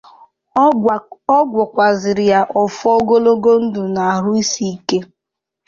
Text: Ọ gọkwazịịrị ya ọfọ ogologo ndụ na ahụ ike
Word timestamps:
Ọ 1.37 1.37
gọkwazịịrị 1.53 2.25
ya 2.33 2.41
ọfọ 2.61 2.87
ogologo 2.97 3.51
ndụ 3.63 3.81
na 3.93 4.01
ahụ 4.13 4.31
ike 4.73 4.97